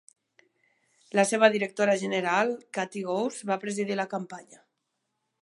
La 1.19 1.25
seva 1.31 1.49
directora 1.55 1.95
general, 2.05 2.55
Katie 2.79 3.05
Ghose, 3.11 3.51
va 3.53 3.61
presidir 3.67 4.01
la 4.01 4.09
campanya. 4.17 4.65